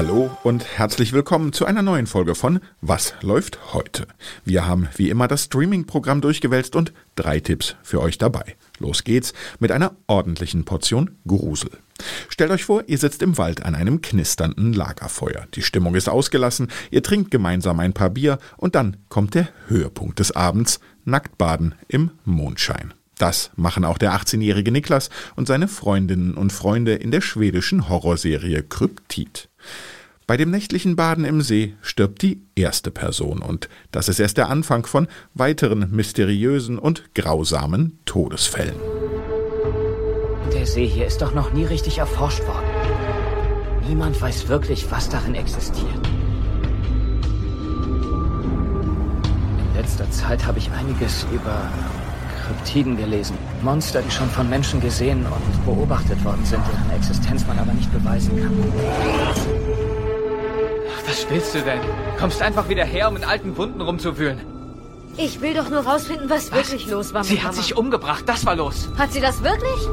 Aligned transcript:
Hallo 0.00 0.34
und 0.44 0.64
herzlich 0.78 1.12
willkommen 1.12 1.52
zu 1.52 1.66
einer 1.66 1.82
neuen 1.82 2.06
Folge 2.06 2.34
von 2.34 2.60
Was 2.80 3.12
läuft 3.20 3.74
heute? 3.74 4.06
Wir 4.46 4.66
haben 4.66 4.88
wie 4.96 5.10
immer 5.10 5.28
das 5.28 5.44
Streaming-Programm 5.44 6.22
durchgewälzt 6.22 6.74
und 6.74 6.94
drei 7.16 7.38
Tipps 7.38 7.76
für 7.82 8.00
euch 8.00 8.16
dabei. 8.16 8.56
Los 8.78 9.04
geht's 9.04 9.34
mit 9.58 9.70
einer 9.70 9.94
ordentlichen 10.06 10.64
Portion 10.64 11.18
Grusel. 11.26 11.72
Stellt 12.30 12.50
euch 12.50 12.64
vor, 12.64 12.84
ihr 12.86 12.96
sitzt 12.96 13.20
im 13.20 13.36
Wald 13.36 13.66
an 13.66 13.74
einem 13.74 14.00
knisternden 14.00 14.72
Lagerfeuer. 14.72 15.46
Die 15.54 15.60
Stimmung 15.60 15.94
ist 15.94 16.08
ausgelassen, 16.08 16.68
ihr 16.90 17.02
trinkt 17.02 17.30
gemeinsam 17.30 17.78
ein 17.78 17.92
paar 17.92 18.08
Bier 18.08 18.38
und 18.56 18.76
dann 18.76 18.96
kommt 19.10 19.34
der 19.34 19.50
Höhepunkt 19.68 20.18
des 20.18 20.32
Abends, 20.32 20.80
Nacktbaden 21.04 21.74
im 21.88 22.10
Mondschein. 22.24 22.94
Das 23.20 23.50
machen 23.54 23.84
auch 23.84 23.98
der 23.98 24.14
18-jährige 24.14 24.72
Niklas 24.72 25.10
und 25.36 25.46
seine 25.46 25.68
Freundinnen 25.68 26.32
und 26.32 26.54
Freunde 26.54 26.94
in 26.94 27.10
der 27.10 27.20
schwedischen 27.20 27.90
Horrorserie 27.90 28.62
Kryptid. 28.62 29.50
Bei 30.26 30.38
dem 30.38 30.50
nächtlichen 30.50 30.96
Baden 30.96 31.26
im 31.26 31.42
See 31.42 31.74
stirbt 31.82 32.22
die 32.22 32.40
erste 32.54 32.90
Person 32.90 33.42
und 33.42 33.68
das 33.92 34.08
ist 34.08 34.20
erst 34.20 34.38
der 34.38 34.48
Anfang 34.48 34.86
von 34.86 35.06
weiteren 35.34 35.90
mysteriösen 35.90 36.78
und 36.78 37.14
grausamen 37.14 37.98
Todesfällen. 38.06 38.76
Der 40.54 40.64
See 40.64 40.86
hier 40.86 41.06
ist 41.06 41.20
doch 41.20 41.34
noch 41.34 41.52
nie 41.52 41.66
richtig 41.66 41.98
erforscht 41.98 42.40
worden. 42.46 42.64
Niemand 43.86 44.18
weiß 44.18 44.48
wirklich, 44.48 44.90
was 44.90 45.10
darin 45.10 45.34
existiert. 45.34 46.08
In 49.58 49.76
letzter 49.76 50.10
Zeit 50.10 50.46
habe 50.46 50.58
ich 50.58 50.70
einiges 50.70 51.26
über 51.34 51.70
Kryptiden 52.50 52.96
gelesen. 52.96 53.38
Monster, 53.62 54.02
die 54.02 54.10
schon 54.10 54.28
von 54.28 54.48
Menschen 54.50 54.80
gesehen 54.80 55.24
und 55.24 55.64
beobachtet 55.64 56.22
worden 56.24 56.44
sind, 56.44 56.62
deren 56.66 56.98
Existenz 56.98 57.46
man 57.46 57.58
aber 57.58 57.72
nicht 57.72 57.92
beweisen 57.92 58.36
kann. 58.42 58.52
Was 61.06 61.26
willst 61.30 61.54
du 61.54 61.60
denn? 61.60 61.78
Kommst 62.18 62.42
einfach 62.42 62.68
wieder 62.68 62.84
her, 62.84 63.08
um 63.08 63.16
in 63.16 63.24
alten 63.24 63.56
Wunden 63.56 63.80
rumzuwühlen. 63.80 64.40
Ich 65.16 65.40
will 65.40 65.54
doch 65.54 65.70
nur 65.70 65.80
rausfinden, 65.80 66.28
was, 66.28 66.50
was? 66.50 66.70
wirklich 66.70 66.88
los 66.88 67.12
war 67.14 67.20
mit 67.20 67.28
Sie 67.28 67.36
Mama. 67.36 67.48
hat 67.48 67.54
sich 67.54 67.76
umgebracht, 67.76 68.24
das 68.26 68.44
war 68.46 68.56
los. 68.56 68.88
Hat 68.98 69.12
sie 69.12 69.20
das 69.20 69.42
wirklich? 69.44 69.88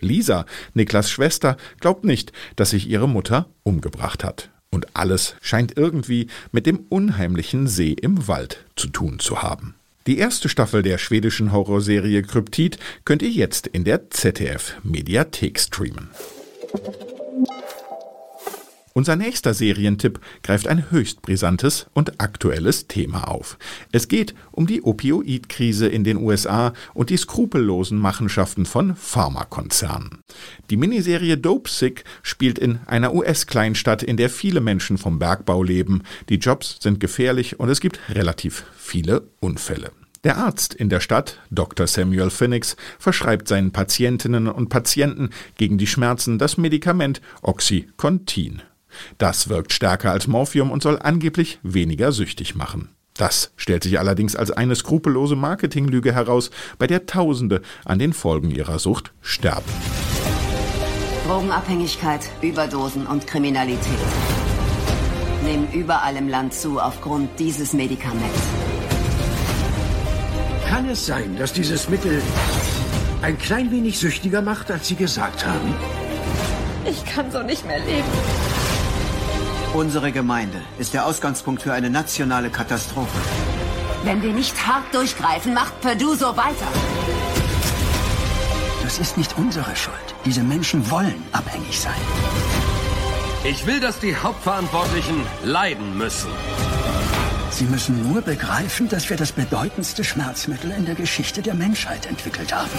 Lisa, 0.00 0.44
Niklas 0.74 1.10
Schwester, 1.10 1.56
glaubt 1.78 2.04
nicht, 2.04 2.32
dass 2.56 2.70
sich 2.70 2.88
ihre 2.88 3.08
Mutter 3.08 3.46
umgebracht 3.62 4.24
hat. 4.24 4.50
Und 4.70 4.96
alles 4.96 5.36
scheint 5.40 5.76
irgendwie 5.76 6.28
mit 6.50 6.66
dem 6.66 6.80
unheimlichen 6.88 7.68
See 7.68 7.92
im 7.92 8.26
Wald 8.26 8.64
zu 8.74 8.88
tun 8.88 9.18
zu 9.20 9.42
haben. 9.42 9.76
Die 10.06 10.18
erste 10.18 10.48
Staffel 10.48 10.82
der 10.82 10.98
schwedischen 10.98 11.52
Horrorserie 11.52 12.22
Kryptid 12.22 12.78
könnt 13.04 13.22
ihr 13.22 13.30
jetzt 13.30 13.68
in 13.68 13.84
der 13.84 14.10
ZDF 14.10 14.74
Mediathek 14.82 15.60
streamen. 15.60 16.10
Unser 18.94 19.16
nächster 19.16 19.54
Serientipp 19.54 20.20
greift 20.42 20.68
ein 20.68 20.90
höchst 20.90 21.22
brisantes 21.22 21.86
und 21.94 22.20
aktuelles 22.20 22.88
Thema 22.88 23.28
auf. 23.28 23.56
Es 23.90 24.08
geht 24.08 24.34
um 24.50 24.66
die 24.66 24.82
Opioidkrise 24.82 25.88
in 25.88 26.04
den 26.04 26.18
USA 26.18 26.74
und 26.92 27.08
die 27.08 27.16
skrupellosen 27.16 27.98
Machenschaften 27.98 28.66
von 28.66 28.94
Pharmakonzernen. 28.94 30.18
Die 30.68 30.76
Miniserie 30.76 31.38
Dope 31.38 31.70
Sick 31.70 32.04
spielt 32.22 32.58
in 32.58 32.80
einer 32.86 33.14
US-Kleinstadt, 33.14 34.02
in 34.02 34.18
der 34.18 34.28
viele 34.28 34.60
Menschen 34.60 34.98
vom 34.98 35.18
Bergbau 35.18 35.62
leben. 35.62 36.02
Die 36.28 36.36
Jobs 36.36 36.76
sind 36.80 37.00
gefährlich 37.00 37.58
und 37.58 37.70
es 37.70 37.80
gibt 37.80 37.98
relativ 38.10 38.64
viele 38.76 39.28
Unfälle. 39.40 39.92
Der 40.24 40.36
Arzt 40.36 40.74
in 40.74 40.88
der 40.88 41.00
Stadt, 41.00 41.40
Dr. 41.50 41.86
Samuel 41.86 42.30
Phoenix, 42.30 42.76
verschreibt 42.98 43.48
seinen 43.48 43.72
Patientinnen 43.72 44.46
und 44.46 44.68
Patienten 44.68 45.30
gegen 45.56 45.78
die 45.78 45.88
Schmerzen 45.88 46.38
das 46.38 46.58
Medikament 46.58 47.20
Oxycontin. 47.42 48.62
Das 49.18 49.48
wirkt 49.48 49.72
stärker 49.72 50.12
als 50.12 50.26
Morphium 50.26 50.70
und 50.70 50.82
soll 50.82 50.98
angeblich 50.98 51.58
weniger 51.62 52.12
süchtig 52.12 52.54
machen. 52.54 52.90
Das 53.14 53.52
stellt 53.56 53.82
sich 53.82 53.98
allerdings 53.98 54.36
als 54.36 54.50
eine 54.50 54.74
skrupellose 54.74 55.36
Marketinglüge 55.36 56.14
heraus, 56.14 56.50
bei 56.78 56.86
der 56.86 57.06
Tausende 57.06 57.60
an 57.84 57.98
den 57.98 58.12
Folgen 58.12 58.50
ihrer 58.50 58.78
Sucht 58.78 59.12
sterben. 59.20 59.70
Drogenabhängigkeit, 61.26 62.28
Überdosen 62.40 63.06
und 63.06 63.26
Kriminalität 63.26 63.78
nehmen 65.44 65.68
überall 65.72 66.16
im 66.16 66.28
Land 66.28 66.54
zu 66.54 66.80
aufgrund 66.80 67.38
dieses 67.38 67.72
Medikaments. 67.72 68.40
Kann 70.68 70.88
es 70.88 71.06
sein, 71.06 71.36
dass 71.36 71.52
dieses 71.52 71.88
Mittel 71.88 72.22
ein 73.22 73.38
klein 73.38 73.70
wenig 73.70 73.98
süchtiger 73.98 74.40
macht, 74.40 74.70
als 74.70 74.88
Sie 74.88 74.96
gesagt 74.96 75.46
haben? 75.46 75.74
Ich 76.88 77.04
kann 77.04 77.30
so 77.30 77.42
nicht 77.42 77.66
mehr 77.66 77.78
leben. 77.78 78.41
Unsere 79.74 80.12
Gemeinde 80.12 80.60
ist 80.78 80.92
der 80.92 81.06
Ausgangspunkt 81.06 81.62
für 81.62 81.72
eine 81.72 81.88
nationale 81.88 82.50
Katastrophe. 82.50 83.16
Wenn 84.04 84.20
wir 84.20 84.34
nicht 84.34 84.66
hart 84.66 84.84
durchgreifen, 84.92 85.54
macht 85.54 85.80
Purdue 85.80 86.14
so 86.14 86.36
weiter. 86.36 86.68
Das 88.82 88.98
ist 88.98 89.16
nicht 89.16 89.38
unsere 89.38 89.74
Schuld. 89.74 89.96
Diese 90.26 90.42
Menschen 90.42 90.90
wollen 90.90 91.22
abhängig 91.32 91.80
sein. 91.80 91.94
Ich 93.44 93.66
will, 93.66 93.80
dass 93.80 93.98
die 93.98 94.14
Hauptverantwortlichen 94.14 95.22
leiden 95.42 95.96
müssen. 95.96 96.28
Sie 97.50 97.64
müssen 97.64 98.12
nur 98.12 98.20
begreifen, 98.20 98.90
dass 98.90 99.08
wir 99.08 99.16
das 99.16 99.32
bedeutendste 99.32 100.04
Schmerzmittel 100.04 100.70
in 100.72 100.84
der 100.84 100.96
Geschichte 100.96 101.40
der 101.40 101.54
Menschheit 101.54 102.04
entwickelt 102.04 102.54
haben. 102.54 102.70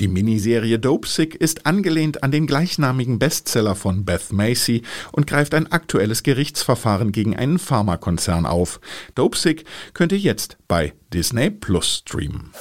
Die 0.00 0.08
Miniserie 0.08 0.78
Dopesick 0.78 1.34
ist 1.34 1.66
angelehnt 1.66 2.22
an 2.22 2.30
den 2.30 2.46
gleichnamigen 2.46 3.18
Bestseller 3.18 3.74
von 3.74 4.04
Beth 4.04 4.32
Macy 4.32 4.82
und 5.10 5.26
greift 5.26 5.54
ein 5.54 5.72
aktuelles 5.72 6.22
Gerichtsverfahren 6.22 7.10
gegen 7.10 7.36
einen 7.36 7.58
Pharmakonzern 7.58 8.46
auf. 8.46 8.80
Dopesick 9.16 9.64
könnt 9.94 10.12
ihr 10.12 10.18
jetzt 10.18 10.56
bei 10.68 10.92
Disney 11.12 11.50
Plus 11.50 12.02
streamen. 12.06 12.52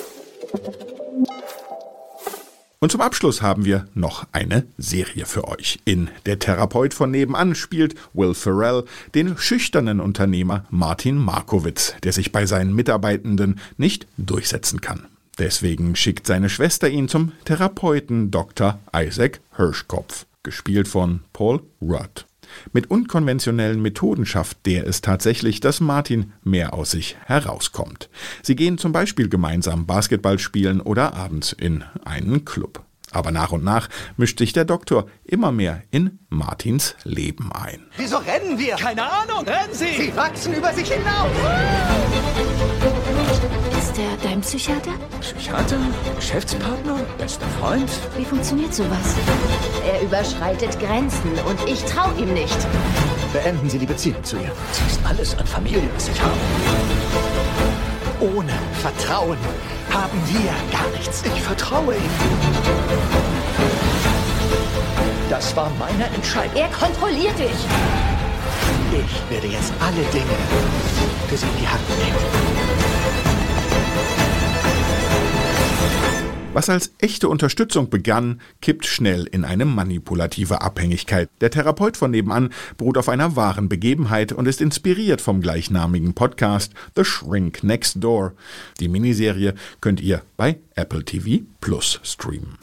Und 2.79 2.91
zum 2.91 3.01
Abschluss 3.01 3.41
haben 3.41 3.65
wir 3.65 3.87
noch 3.93 4.25
eine 4.31 4.65
Serie 4.77 5.25
für 5.25 5.47
euch. 5.47 5.79
In 5.85 6.09
Der 6.25 6.39
Therapeut 6.39 6.93
von 6.93 7.09
nebenan 7.09 7.55
spielt 7.55 7.95
Will 8.13 8.33
Ferrell 8.33 8.83
den 9.15 9.37
schüchternen 9.37 9.99
Unternehmer 9.99 10.65
Martin 10.69 11.17
Markowitz, 11.17 11.95
der 12.03 12.13
sich 12.13 12.31
bei 12.31 12.45
seinen 12.45 12.75
Mitarbeitenden 12.75 13.59
nicht 13.77 14.07
durchsetzen 14.17 14.81
kann. 14.81 15.07
Deswegen 15.39 15.95
schickt 15.95 16.25
seine 16.25 16.49
Schwester 16.49 16.89
ihn 16.89 17.07
zum 17.07 17.31
Therapeuten 17.45 18.31
Dr. 18.31 18.79
Isaac 18.95 19.39
Hirschkopf, 19.55 20.25
gespielt 20.43 20.87
von 20.87 21.21
Paul 21.33 21.61
Rudd. 21.81 22.25
Mit 22.71 22.89
unkonventionellen 22.89 23.81
Methoden 23.81 24.25
schafft 24.25 24.65
der 24.65 24.87
es 24.87 25.01
tatsächlich, 25.01 25.59
dass 25.59 25.79
Martin 25.79 26.33
mehr 26.43 26.73
aus 26.73 26.91
sich 26.91 27.17
herauskommt. 27.25 28.09
Sie 28.41 28.55
gehen 28.55 28.77
zum 28.77 28.93
Beispiel 28.93 29.29
gemeinsam 29.29 29.85
Basketball 29.85 30.39
spielen 30.39 30.81
oder 30.81 31.13
abends 31.13 31.51
in 31.51 31.83
einen 32.05 32.45
Club. 32.45 32.83
Aber 33.11 33.31
nach 33.31 33.51
und 33.51 33.63
nach 33.63 33.89
mischt 34.17 34.39
sich 34.39 34.53
der 34.53 34.65
Doktor 34.65 35.07
immer 35.23 35.51
mehr 35.51 35.81
in 35.91 36.19
Martins 36.29 36.95
Leben 37.03 37.51
ein. 37.53 37.85
Wieso 37.95 38.17
rennen 38.17 38.59
wir? 38.59 38.75
Keine 38.75 39.03
Ahnung, 39.03 39.45
rennen 39.45 39.73
Sie! 39.73 39.93
Sie 39.97 40.15
wachsen 40.15 40.53
über 40.53 40.73
sich 40.73 40.91
hinaus! 40.91 41.31
Psychiater? 44.47 44.93
Psychiater? 45.19 45.77
Geschäftspartner? 46.15 46.99
Bester 47.17 47.45
Freund? 47.59 47.89
Wie 48.15 48.23
funktioniert 48.23 48.73
sowas? 48.73 49.15
Er 49.85 50.01
überschreitet 50.01 50.79
Grenzen 50.79 51.33
und 51.45 51.59
ich 51.67 51.83
trau 51.83 52.09
ihm 52.17 52.33
nicht. 52.33 52.57
Beenden 53.33 53.69
Sie 53.69 53.77
die 53.77 53.85
Beziehung 53.85 54.23
zu 54.23 54.38
ihr. 54.38 54.53
Sie 54.71 54.85
ist 54.85 55.01
alles 55.03 55.38
an 55.38 55.45
Familie, 55.45 55.89
was 55.94 56.07
ich 56.07 56.21
habe. 56.21 56.38
Ohne 58.21 58.53
Vertrauen 58.81 59.38
haben 59.91 60.21
wir 60.27 60.53
gar 60.71 60.89
nichts. 60.91 61.23
Ich 61.25 61.41
vertraue 61.41 61.95
ihm. 61.95 62.11
Das 65.29 65.53
war 65.57 65.69
meine 65.77 66.05
Entscheidung. 66.15 66.55
Er 66.55 66.69
kontrolliert 66.69 67.38
dich. 67.38 67.67
Ich 68.93 69.29
werde 69.29 69.47
jetzt 69.47 69.73
alle 69.81 70.03
Dinge 70.13 70.38
für 71.27 71.35
Sie 71.35 71.45
in 71.45 71.57
die 71.59 71.67
Hand 71.67 71.83
nehmen. 72.00 72.87
Was 76.57 76.71
als 76.71 76.92
echte 76.98 77.30
Unterstützung 77.30 77.92
begann, 77.92 78.42
kippt 78.62 78.88
schnell 78.88 79.25
in 79.25 79.45
eine 79.45 79.63
manipulative 79.63 80.62
Abhängigkeit. 80.62 81.30
Der 81.39 81.51
Therapeut 81.51 81.98
von 81.98 82.09
nebenan 82.09 82.50
beruht 82.77 82.98
auf 82.98 83.09
einer 83.09 83.36
wahren 83.36 83.69
Begebenheit 83.69 84.31
und 84.31 84.48
ist 84.48 84.59
inspiriert 84.59 85.21
vom 85.21 85.39
gleichnamigen 85.39 86.15
Podcast 86.15 86.74
The 86.95 87.06
Shrink 87.06 87.63
Next 87.63 88.04
Door. 88.04 88.33
Die 88.80 88.88
Miniserie 88.88 89.54
könnt 89.81 90.01
ihr 90.01 90.24
bei 90.36 90.57
Apple 90.74 91.06
TV 91.06 91.45
Plus 91.62 92.00
streamen. 92.01 92.57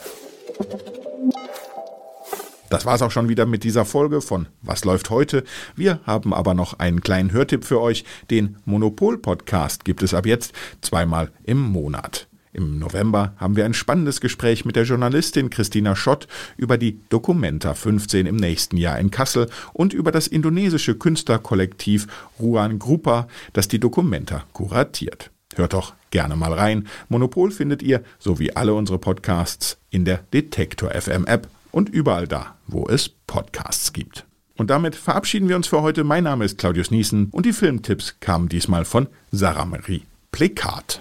Das 2.71 2.87
war's 2.87 3.03
auch 3.03 3.13
schon 3.13 3.29
wieder 3.29 3.47
mit 3.47 3.63
dieser 3.63 3.85
Folge 3.85 4.23
von 4.23 4.49
Was 4.61 4.85
läuft 4.85 5.11
heute? 5.11 5.45
Wir 5.77 6.01
haben 6.05 6.35
aber 6.35 6.55
noch 6.55 6.81
einen 6.81 7.01
kleinen 7.01 7.31
Hörtipp 7.31 7.65
für 7.65 7.81
euch. 7.81 8.05
Den 8.29 8.57
Monopol-Podcast 8.65 9.85
gibt 9.85 10.03
es 10.03 10.15
ab 10.15 10.27
jetzt 10.27 10.53
zweimal 10.81 11.31
im 11.45 11.61
Monat. 11.61 12.27
Im 12.55 12.79
November 12.79 13.35
haben 13.37 13.57
wir 13.57 13.65
ein 13.65 13.75
spannendes 13.75 14.21
Gespräch 14.21 14.65
mit 14.65 14.77
der 14.77 14.85
Journalistin 14.85 15.51
Christina 15.51 15.97
Schott 15.97 16.29
über 16.57 16.79
die 16.79 17.01
Documenta 17.09 17.75
15 17.75 18.27
im 18.27 18.37
nächsten 18.37 18.77
Jahr 18.77 18.99
in 19.01 19.11
Kassel 19.11 19.51
und 19.73 19.93
über 19.93 20.13
das 20.13 20.29
indonesische 20.29 20.95
Künstlerkollektiv 20.95 22.07
Ruan 22.39 22.79
Grupa, 22.79 23.27
das 23.53 23.67
die 23.67 23.81
Documenta 23.81 24.45
kuratiert. 24.53 25.33
Hört 25.57 25.73
doch 25.73 25.95
gerne 26.11 26.37
mal 26.37 26.53
rein. 26.53 26.87
Monopol 27.09 27.51
findet 27.51 27.83
ihr, 27.83 28.05
so 28.21 28.39
wie 28.39 28.55
alle 28.55 28.75
unsere 28.75 28.99
Podcasts, 28.99 29.79
in 29.91 30.05
der 30.05 30.19
Detektor 30.33 30.91
FM 30.91 31.27
App 31.27 31.49
und 31.73 31.89
überall 31.89 32.29
da, 32.29 32.55
wo 32.69 32.87
es 32.89 33.09
Podcasts 33.09 33.93
gibt. 33.93 34.27
Und 34.57 34.71
damit 34.71 34.95
verabschieden 34.95 35.49
wir 35.49 35.57
uns 35.57 35.67
für 35.67 35.83
heute. 35.83 36.05
Mein 36.05 36.23
Name 36.23 36.45
ist 36.45 36.59
Claudius 36.59 36.93
Niesen 36.93 37.31
und 37.33 37.47
die 37.47 37.53
Filmtipps 37.53 38.21
kamen 38.21 38.49
diesmal 38.49 38.85
von 38.85 39.09
Sarah 39.33 39.65
Marie 39.65 40.05
Plekat. 40.31 41.01